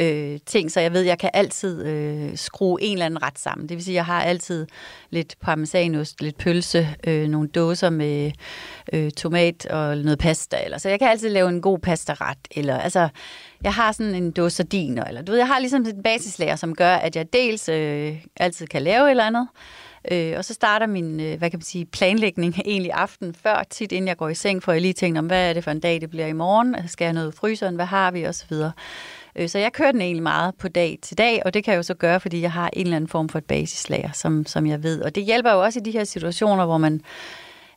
[0.00, 3.68] øh, ting, så jeg ved, jeg kan altid øh, skrue en eller anden ret sammen.
[3.68, 4.66] Det vil sige, jeg har altid
[5.10, 8.32] lidt parmesanost, lidt pølse, øh, nogle dåser med
[8.92, 10.56] øh, tomat og noget pasta.
[10.64, 12.38] Eller, så jeg kan altid lave en god pastaret.
[12.50, 13.08] Eller, altså,
[13.62, 15.04] jeg har sådan en dåse sardiner.
[15.04, 18.66] Eller, du ved, jeg har ligesom et basislager, som gør, at jeg dels øh, altid
[18.66, 19.48] kan lave et eller andet,
[20.10, 23.92] Øh, og så starter min, øh, hvad kan man sige, planlægning egentlig aften før, tit
[23.92, 25.80] inden jeg går i seng, for jeg lige tænker, om, hvad er det for en
[25.80, 26.76] dag, det bliver i morgen?
[26.88, 27.74] Skal jeg noget i fryseren?
[27.74, 28.22] Hvad har vi?
[28.22, 28.72] Og så videre.
[29.36, 31.78] Øh, så jeg kører den egentlig meget på dag til dag, og det kan jeg
[31.78, 34.66] jo så gøre, fordi jeg har en eller anden form for et basislager, som, som
[34.66, 35.02] jeg ved.
[35.02, 37.00] Og det hjælper jo også i de her situationer, hvor man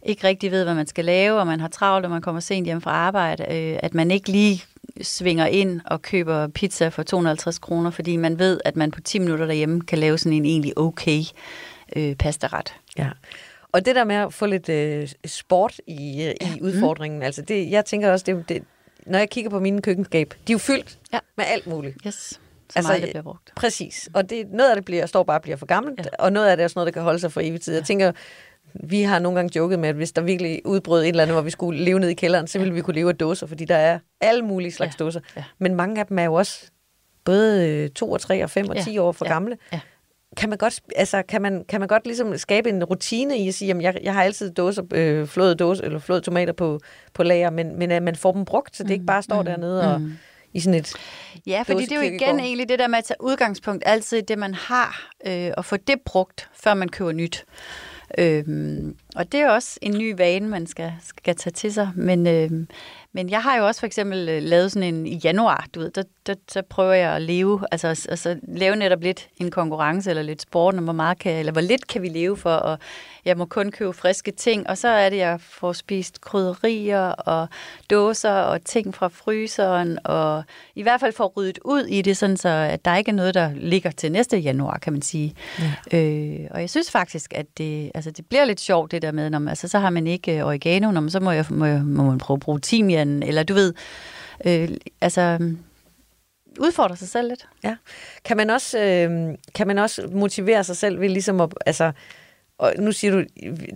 [0.03, 2.65] ikke rigtig ved, hvad man skal lave, og man har travlt, og man kommer sent
[2.65, 4.63] hjem fra arbejde, øh, at man ikke lige
[5.01, 9.19] svinger ind og køber pizza for 250 kroner, fordi man ved, at man på 10
[9.19, 11.21] minutter derhjemme kan lave sådan en egentlig okay
[11.95, 12.73] øh, pastaret.
[12.97, 13.09] Ja.
[13.71, 17.71] Og det der med at få lidt øh, sport i, øh, i udfordringen, altså det,
[17.71, 18.63] jeg tænker også, det, det,
[19.07, 21.19] når jeg kigger på mine køkkenskab, de er jo fyldt Ja.
[21.37, 21.95] med alt muligt.
[22.07, 22.39] Yes, så
[22.75, 23.51] Altså, meget det bliver brugt.
[23.55, 24.09] Præcis.
[24.13, 26.03] Og det, noget af det bliver, står bare bliver for gammelt, ja.
[26.03, 26.23] Ja.
[26.23, 27.73] og noget af det er også noget, der kan holde sig for evig tid.
[27.73, 28.11] Jeg tænker,
[28.73, 31.41] vi har nogle gange joket med, at hvis der virkelig udbrød et eller andet, hvor
[31.41, 33.75] vi skulle leve ned i kælderen, så ville vi kunne leve af dåser, fordi der
[33.75, 35.03] er alle mulige slags Ja.
[35.05, 35.19] dåser.
[35.37, 35.43] Ja.
[35.59, 36.65] Men mange af dem er jo også
[37.23, 38.81] både øh, 2 og 3 og 5 og Ja.
[38.83, 39.31] 10 år for Ja.
[39.33, 39.57] gamle.
[39.73, 39.79] Ja.
[40.37, 43.53] Kan man godt, altså, kan man, kan man godt ligesom skabe en rutine i at
[43.53, 46.79] sige, at jeg, jeg har altid dåser, øh, flåede, dåser, eller flåede tomater på,
[47.13, 49.93] på lager, men, men at man får dem brugt, så det ikke bare står dernede
[49.93, 50.01] og
[50.53, 50.93] i sådan et...
[51.47, 54.21] Ja, fordi det er jo igen egentlig det der med at tage udgangspunkt altid i
[54.21, 57.45] det, man har, øh, og få det brugt, før man køber nyt.
[58.17, 61.89] Øhm, og det er også en ny vane, man skal, skal tage til sig.
[61.95, 62.67] Men, øhm,
[63.17, 65.91] men jeg har jo også for eksempel øh, lavet sådan en i januar, du ved,
[65.91, 70.09] der, der, der prøver jeg at leve, altså, altså, altså lave netop lidt en konkurrence
[70.09, 72.79] eller lidt sport, hvor meget kan, eller hvor lidt kan vi leve for, at
[73.27, 77.47] jeg må kun købe friske ting, og så er det, jeg får spist krydderier og
[77.89, 80.43] dåser og ting fra fryseren, og
[80.75, 83.33] i hvert fald får ryddet ud i det, sådan så at der ikke er noget,
[83.33, 85.35] der ligger til næste januar, kan man sige.
[85.91, 85.97] Ja.
[85.97, 89.29] Øh, og jeg synes faktisk, at det, altså, det bliver lidt sjovt, det der med,
[89.29, 91.65] når man, altså, så har man ikke øh, oregano, når man, så må, jeg, må,
[91.65, 93.73] jeg, må man prøve at bruge timian, eller du ved,
[94.45, 94.69] øh,
[95.01, 95.53] altså
[96.59, 97.47] udfordre sig selv lidt.
[97.63, 97.75] Ja.
[98.25, 101.91] Kan man også, øh, kan man også motivere sig selv ved ligesom at, altså,
[102.57, 103.23] og nu siger du,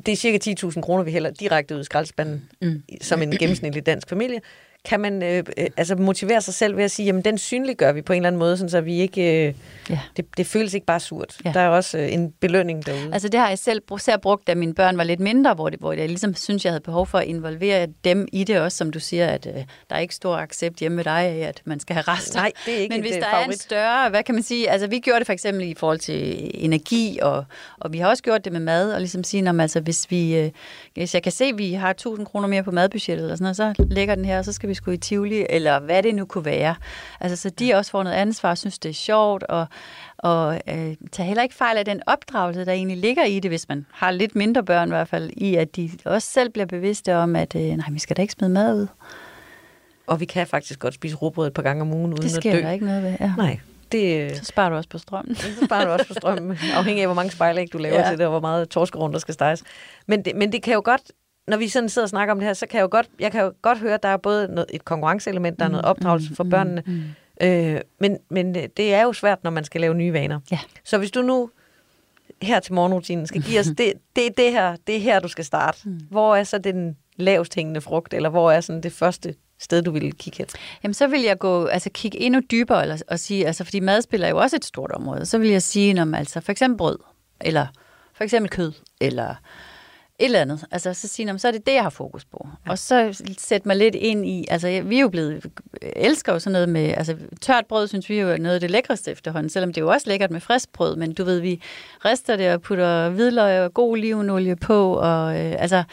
[0.06, 2.84] det er cirka 10.000 kroner, vi hælder direkte ud i skraldespanden, mm.
[3.02, 4.42] som en gennemsnitlig dansk familie.
[4.86, 8.02] Kan man øh, øh, altså motivere sig selv ved at sige, jamen den synliggør vi
[8.02, 9.54] på en eller anden måde, sådan så vi ikke, øh,
[9.90, 10.00] Ja.
[10.18, 11.38] det, det føles ikke bare surt.
[11.46, 11.52] Ja.
[11.54, 13.10] Der er også øh, en belønning derude.
[13.14, 15.80] Altså det har jeg selv især brugt, da mine børn var lidt mindre, hvor, det,
[15.80, 18.92] hvor jeg ligesom synes, jeg havde behov for at involvere dem i det også, som
[18.92, 19.54] du siger, at øh,
[19.90, 22.40] der er ikke stor accept hjemme med dig af, at man skal have rester.
[22.40, 23.62] Nej, det er ikke Men hvis øh, der er en favorit.
[23.62, 27.20] større, hvad kan man sige, altså vi gjorde det for eksempel i forhold til energi,
[27.22, 27.46] og,
[27.80, 30.36] og vi har også gjort det med mad, og ligesom sige, når, altså hvis vi,
[30.36, 30.52] øh,
[30.94, 33.78] hvis jeg kan se, at vi har 1000 kroner mere på madbudgettet, eller sådan noget,
[33.78, 36.26] så lægger den her, og så skal vi sgu i Tivoli, eller hvad det nu
[36.26, 36.76] kunne være.
[37.20, 39.66] Altså så de også får noget ansvar, og synes det er sjovt, og,
[40.18, 43.70] og øh, tager heller ikke fejl af den opdragelse, der egentlig ligger i det, hvis
[43.70, 47.16] man har lidt mindre børn i hvert fald, i at de også selv bliver bevidste
[47.16, 48.88] om, at øh, nej, vi skal da ikke smide mad ud.
[50.08, 52.32] Og vi kan faktisk godt spise rugbrød et par gange om ugen uden Det at
[52.32, 52.62] sker dø.
[52.62, 53.16] der ikke noget ved.
[53.20, 53.34] Ja.
[53.38, 53.60] Nej,
[53.92, 55.36] det, øh, Så sparer du også på strømmen.
[55.60, 58.00] så sparer du også for strømmen, afhængig af, hvor mange spejlæg du laver.
[58.00, 58.10] Ja.
[58.10, 59.64] til det, og hvor meget torskerund, der skal steges.
[60.08, 61.02] Men det, men det kan jo godt,
[61.48, 63.32] når vi sådan sidder og snakker om det her, så kan jeg jo godt, jeg
[63.32, 66.36] kan jo godt høre, at der er både noget, et konkurrenceelement, der er noget opdragelse
[66.36, 67.04] for børnene, Mm,
[67.42, 70.40] øh, men, men øh, det er jo svært, når man skal lave nye vaner.
[70.52, 70.60] Ja.
[70.84, 71.50] Så hvis du nu
[72.42, 75.28] her til morgenrutinen skal give os, det, det er det her, det er her, du
[75.28, 75.80] skal starte.
[75.84, 76.00] Mm.
[76.10, 79.92] Hvor er så den lavest hængende frugt, eller hvor er sådan det første sted, du
[79.92, 80.48] ville kigge hen?
[80.84, 84.24] Jamen, så vil jeg gå, altså kigge endnu dybere eller, og sige, altså fordi madspil
[84.24, 87.00] er jo også et stort område, så vil jeg sige, om altså for eksempel brød,
[87.42, 87.68] eller
[88.14, 88.72] for eksempel kød,
[89.02, 89.36] eller
[90.22, 90.66] et eller andet.
[90.72, 92.48] Altså, så sige, "Nå, men så er det det, jeg har fokus på.
[92.66, 92.72] Ja.
[92.72, 95.46] Og så sætte mig lidt ind i, altså, vi er jo blevet,
[95.82, 98.72] elsker jo sådan noget med, altså, tørt brød, synes vi jo er noget af det
[98.72, 101.62] lækreste efterhånden, selvom det er jo også lækkert med frisk brød, men du ved, vi
[102.06, 105.84] rister det og putter hvidløg og god olivenolie på, og øh, altså,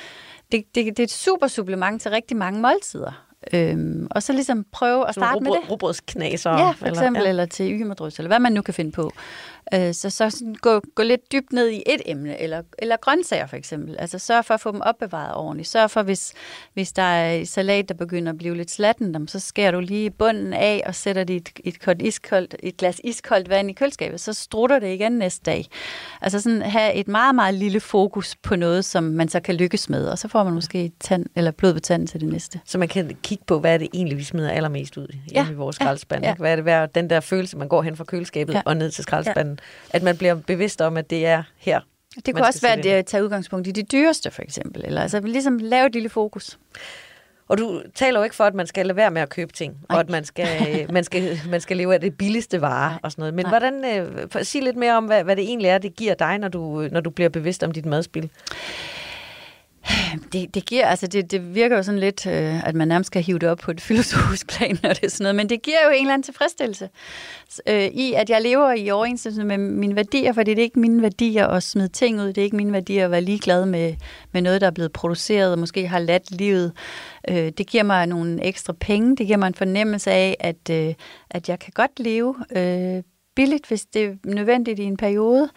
[0.52, 3.24] det, det, det er et super supplement til rigtig mange måltider.
[3.52, 5.70] Øhm, og så ligesom prøve at starte med det.
[5.70, 6.50] Robrødsknaser.
[6.50, 9.12] Ja, for eksempel, Eller, eller, eller til ymerdrys, eller hvad man nu kan finde på.
[9.74, 13.46] Øh, så så sådan gå, gå lidt dybt ned i et emne, eller, eller grøntsager
[13.46, 13.96] for eksempel.
[13.98, 15.68] Altså sørg for at få dem opbevaret ordentligt.
[15.68, 16.32] Sørg for, hvis,
[16.74, 20.52] hvis der er salat, der begynder at blive lidt slatten, så skærer du lige bunden
[20.52, 24.20] af og sætter det i et, et, koldt, iskoldt, et glas iskoldt vand i køleskabet.
[24.20, 25.66] Så strutter det igen næste dag.
[26.20, 29.88] Altså sådan have et meget, meget lille fokus på noget, som man så kan lykkes
[29.88, 32.60] med, og så får man måske tand, eller blod på tanden til det næste.
[32.64, 35.54] Så man kan kigge på, hvad er det egentlig, vi smider allermest ud Ja, i
[35.54, 36.24] vores ja, skraldespand.
[36.24, 36.34] ja.
[36.34, 38.62] Hvad er det værd, den der følelse, man går hen fra køleskabet Ja.
[38.64, 39.57] og ned til skraldespanden.
[39.90, 41.80] At man bliver bevidst om, at det er her.
[42.26, 44.84] Det kunne også være, at tager udgangspunkt i de dyreste, for eksempel.
[44.84, 46.58] Eller altså ligesom lave et lille fokus.
[47.48, 49.76] Og du taler jo ikke for, at man skal lade være med at købe ting,
[49.88, 50.46] og at man skal,
[50.92, 52.98] man skal, man skal leve af det billigste varer Nej.
[53.02, 53.34] og sådan noget.
[53.34, 53.50] Men Nej.
[53.50, 56.48] hvordan, øh, sig lidt mere om, hvad, hvad det egentlig er, det giver dig, når
[56.48, 58.30] du, når du bliver bevidst om dit madspil.
[60.32, 63.22] Det, det, giver, altså det, det virker jo sådan lidt, øh, at man nærmest skal
[63.22, 65.34] hive det op på et filosofisk plan, når det er sådan noget.
[65.34, 66.88] Men det giver jo en eller anden tilfredsstillelse
[67.66, 71.02] øh, i, at jeg lever i overensstemmelse med mine værdier, for det er ikke mine
[71.02, 72.26] værdier at smide ting ud.
[72.26, 73.94] Det er ikke mine værdier at være ligeglad med,
[74.32, 76.72] med noget, der er blevet produceret og måske har ladt livet.
[77.28, 79.16] Øh, det giver mig nogle ekstra penge.
[79.16, 80.94] Det giver mig en fornemmelse af, at, øh,
[81.30, 83.02] at jeg kan godt leve øh,
[83.36, 85.48] billigt, hvis det er nødvendigt i en periode.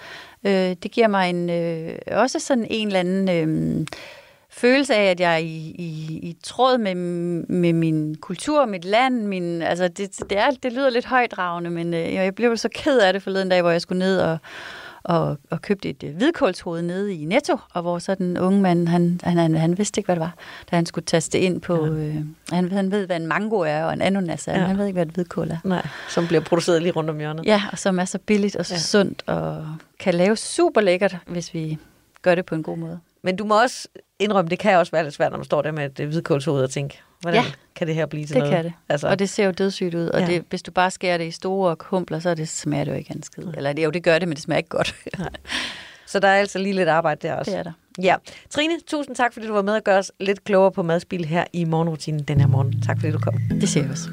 [0.46, 3.30] Øh, det giver mig en, øh, også sådan en eller anden...
[3.30, 3.88] Øh,
[4.52, 6.96] følelse af, at jeg er i, i, i tråd med,
[7.48, 9.26] med min kultur, mit land.
[9.26, 13.00] Min, altså det, det, er, det lyder lidt højdragende, men øh, jeg blev så ked
[13.00, 14.38] af det forleden dag, hvor jeg skulle ned og,
[15.04, 18.88] og, og købte et øh, hvidkålshoved nede i Netto, og hvor så den unge mand,
[18.88, 20.34] han, han, han, han vidste ikke, hvad det var,
[20.72, 21.86] da han skulle taste ind på...
[21.86, 21.92] Ja.
[21.92, 22.16] Øh,
[22.52, 24.58] han, han ved, hvad en mango er, og en ananas er, ja.
[24.58, 25.58] Men han ved ikke, hvad et hvidkål er.
[25.64, 27.46] Nej, som bliver produceret lige rundt om hjørnet.
[27.46, 28.80] Ja, og som er så billigt og så ja.
[28.80, 29.66] sundt, og
[30.00, 31.78] kan lave super lækkert, hvis vi
[32.22, 33.00] gør det på en god måde.
[33.24, 33.88] Men du må også
[34.20, 36.64] indrømme, det kan også være lidt svært, når man står der med et øh, hvidkålshoved
[36.64, 37.52] og tænker, hvordan Ja.
[37.76, 38.56] kan det her blive til Det noget?
[38.56, 38.74] kan det.
[38.90, 40.26] Altså, Og det ser jo dødssygt ud, og Ja.
[40.28, 43.12] det, hvis du bare skærer det i store humpler, så det smager det jo ikke
[43.16, 43.44] en skid.
[43.58, 44.96] Eller det, jo, det gør det, men det smager ikke godt.
[46.08, 47.52] Så der er altså lige lidt arbejde der også.
[47.52, 47.72] det er der.
[48.02, 48.16] Ja.
[48.50, 51.44] Trine, tusind tak, fordi du var med og gøre os lidt klogere på madspil her
[51.54, 52.82] i morgenrutinen den her morgen.
[52.82, 53.34] Tak fordi du kom.
[53.62, 54.10] Det ser jeg også.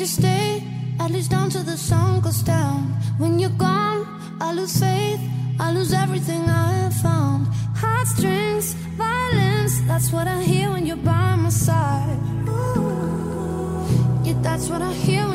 [0.00, 0.62] You stay?
[0.98, 2.84] At least until the sun goes down.
[3.18, 4.06] When you're gone,
[4.40, 5.20] I lose faith.
[5.58, 7.46] I lose everything I have found.
[7.76, 9.78] Heartstrings, violence.
[9.86, 12.18] That's what I hear when you're by my side.
[14.24, 15.28] Yeah, that's what I hear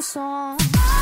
[0.00, 0.99] chanson.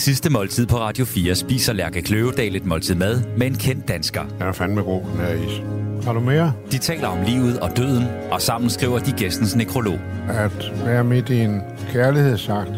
[0.00, 3.88] Det sidste måltid på Radio 4 spiser Lærke Kløvedal et måltid mad med en kendt
[3.88, 4.22] dansker.
[4.22, 5.62] Den er fandme god, den her is.
[6.04, 6.52] Har du mere?
[6.72, 9.98] De taler om livet og døden, og sammen skriver de gæstens nekrolog.
[10.28, 11.60] At være midt i en
[11.92, 12.70] kærlighedsakt.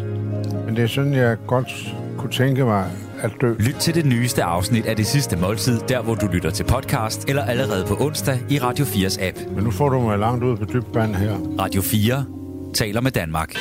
[0.65, 2.85] Men det er sådan, jeg godt kunne tænke mig
[3.21, 3.53] at dø.
[3.59, 7.29] Lyt til det nyeste afsnit af det sidste måltid, der hvor du lytter til podcast,
[7.29, 9.37] eller allerede på onsdag i Radio 4's app.
[9.55, 11.33] Men nu får du mig langt ud på dybt vand her.
[11.59, 12.25] Radio 4
[12.73, 13.55] taler med Danmark.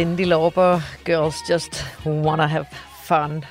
[0.00, 2.64] Cindy Lauper, Girls Just Wanna Have
[3.04, 3.44] Fun.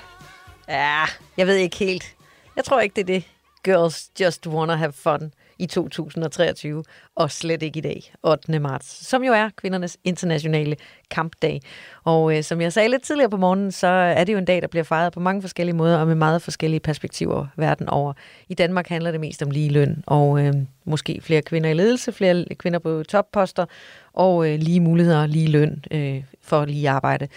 [0.68, 1.06] Ja,
[1.38, 2.16] jeg ved ikke helt.
[2.56, 3.24] Jeg tror ikke, det er det.
[3.64, 6.84] Girls Just Wanna Have Fun i 2023,
[7.16, 8.60] og slet ikke i dag, 8.
[8.60, 10.76] marts, som jo er kvindernes internationale
[11.12, 11.62] kampdag.
[12.04, 14.62] Og øh, som jeg sagde lidt tidligere på morgenen, så er det jo en dag,
[14.62, 18.14] der bliver fejret på mange forskellige måder og med meget forskellige perspektiver verden over.
[18.50, 20.54] I Danmark handler det mest om lige løn og øh,
[20.86, 23.66] måske flere kvinder i ledelse, flere kvinder på topposter
[24.14, 27.28] og øh, lige muligheder, lige løn øh, for lige arbejde.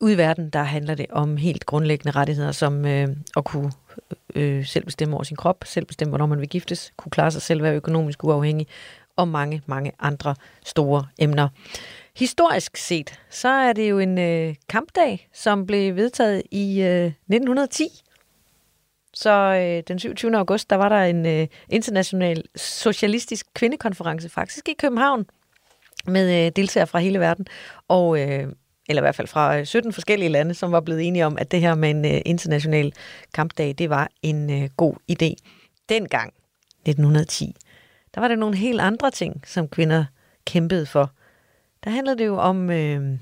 [0.00, 3.72] Ude i verden, der handler det om helt grundlæggende rettigheder, som øh, at kunne
[4.34, 7.42] øh, selv bestemme over sin krop, selv bestemme, hvornår man vil giftes, kunne klare sig
[7.42, 8.66] selv, være økonomisk uafhængig,
[9.16, 10.34] og mange, mange andre
[10.64, 11.48] store emner.
[12.16, 17.88] Historisk set, så er det jo en øh, kampdag, som blev vedtaget i øh, 1910.
[19.14, 20.36] Så øh, den 27.
[20.36, 25.26] august, der var der en øh, international socialistisk kvindekonference, faktisk i København,
[26.06, 27.46] med øh, deltagere fra hele verden,
[27.88, 28.52] og øh,
[28.88, 31.50] eller i hvert fald fra øh, 17 forskellige lande, som var blevet enige om, at
[31.50, 32.92] det her med en øh, international
[33.34, 35.34] kampdag, det var en øh, god idé.
[35.88, 36.32] Dengang,
[36.86, 37.56] 1910,
[38.14, 40.04] der var der nogle helt andre ting, som kvinder
[40.46, 41.10] kæmpede for.
[41.84, 43.18] Der handlede det jo om, øh,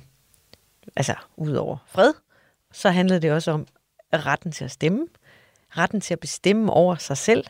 [0.97, 2.13] altså udover fred,
[2.73, 3.67] så handlede det også om
[4.13, 5.07] retten til at stemme,
[5.71, 7.45] retten til at bestemme over sig selv,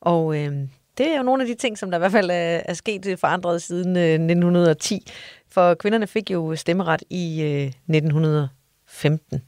[0.00, 0.68] og øh,
[0.98, 3.06] det er jo nogle af de ting, som der i hvert fald er, er sket
[3.06, 5.06] øh, forandret siden øh, 1910.
[5.50, 9.42] For kvinderne fik jo stemmeret i øh, 1915.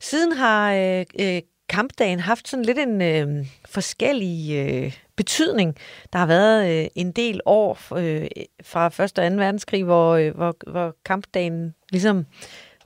[0.00, 5.76] Siden har øh, øh, kampdagen haft sådan lidt en øh, forskellig øh, betydning.
[6.12, 8.28] Der har været øh, en del år øh,
[8.62, 9.00] fra 1.
[9.00, 9.22] og 2.
[9.22, 12.26] verdenskrig, hvor, øh, hvor, hvor kampdagen ligesom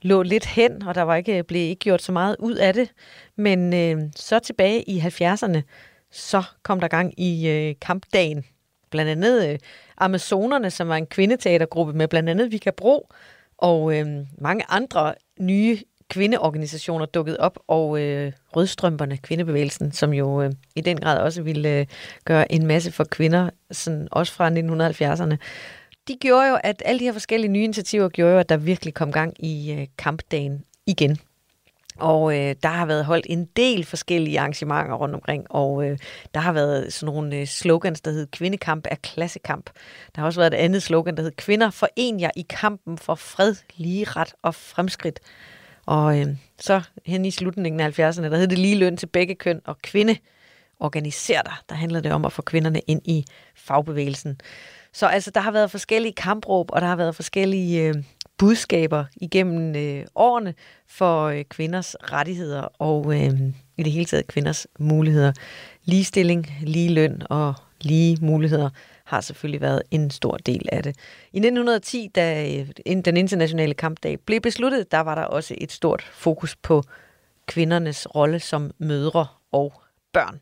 [0.03, 2.75] lå lidt hen, og der var ikke øh, blev ikke gjort så meget ud af
[2.75, 2.93] det.
[3.37, 5.61] Men øh, så tilbage i 70'erne,
[6.15, 8.45] så kom der gang i øh, kampdagen.
[8.91, 9.59] Blandt andet øh,
[9.99, 13.09] Amazonerne, som var en kvindeteatergruppe med blandt andet Vika Bro,
[13.59, 14.07] og øh,
[14.39, 21.01] mange andre nye kvindeorganisationer dukkede op, og øh, Rødstrømperne, kvindebevægelsen, som jo øh, i den
[21.01, 21.87] grad også ville øh,
[22.25, 25.37] gøre en masse for kvinder, sådan, også fra 1970'erne.
[26.09, 28.95] De gjorde jo, at alle de her forskellige nye initiativer gjorde jo, at der virkelig
[28.95, 31.19] kom gang i øh, kampdagen igen.
[31.99, 35.99] Og øh, der har været holdt en del forskellige arrangementer rundt omkring, og øh,
[36.35, 39.71] der har været sådan nogle øh, slogans, der hed Kvindekamp er klassekamp.
[40.15, 43.15] Der har også været et andet slogan, der hed Kvinder foren jer i kampen for
[43.15, 45.21] fred, lige ret og fremskridt.
[45.87, 46.27] Og øh,
[46.61, 49.79] så hen i slutningen af 70'erne, der hed det lige løn til begge køn, og
[49.83, 50.17] kvinde
[50.81, 51.55] organiser dig.
[51.69, 53.25] Der handler det om at få kvinderne ind i
[53.55, 54.41] fagbevægelsen.
[54.93, 57.95] Så altså, der har været forskellige kampråb, og der har været forskellige øh,
[58.39, 60.55] budskaber igennem øh, årene
[60.89, 63.33] for øh, kvinders rettigheder og øh,
[63.77, 65.33] i det hele taget kvinders muligheder.
[65.85, 68.71] Ligestilling, lige løn og lige muligheder
[69.05, 70.97] har selvfølgelig været en stor del af det.
[71.33, 76.03] I 1910, da øh, den internationale kampdag blev besluttet, der var der også et stort
[76.03, 76.83] fokus på
[77.47, 79.73] kvindernes rolle som mødre og
[80.13, 80.41] børn.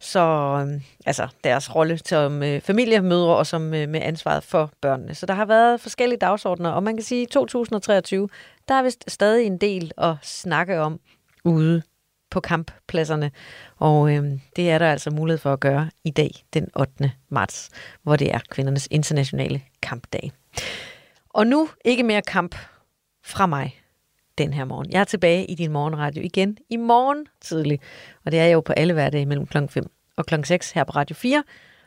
[0.00, 0.20] Så
[0.66, 5.14] øh, altså deres rolle som øh, familiemødre og som øh, med ansvaret for børnene.
[5.14, 8.28] Så der har været forskellige dagsordner, og man kan sige, at 2023,
[8.68, 11.00] der er vist stadig en del at snakke om
[11.44, 11.82] ude
[12.30, 13.30] på kamppladserne.
[13.78, 14.24] Og øh,
[14.56, 17.12] det er der altså mulighed for at gøre i dag, den 8.
[17.28, 17.70] marts,
[18.02, 20.32] hvor det er kvindernes internationale kampdag.
[21.28, 22.56] Og nu ikke mere kamp
[23.24, 23.79] fra mig
[24.38, 24.92] den her morgen.
[24.92, 27.80] Jeg er tilbage i din morgenradio igen i morgen tidlig,
[28.24, 29.58] og det er jeg jo på alle hverdage mellem kl.
[29.68, 30.34] 5 og kl.
[30.44, 31.44] 6 her på Radio 4.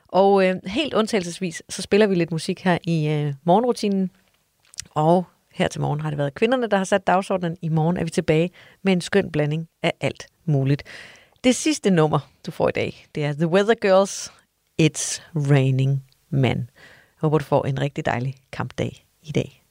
[0.07, 4.11] Og øh, helt undtagelsesvis, så spiller vi lidt musik her i øh, morgenrutinen,
[4.89, 7.57] og her til morgen har det været kvinderne, der har sat dagsordenen.
[7.61, 8.49] I morgen er vi tilbage
[8.83, 10.83] med en skøn blanding af alt muligt.
[11.43, 14.33] Det sidste nummer, du får i dag, det er The Weather Girls,
[14.81, 16.57] It's Raining Men.
[16.57, 19.62] Jeg håber, du får en rigtig dejlig kampdag i dag.